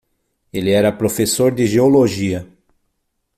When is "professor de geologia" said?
0.91-2.47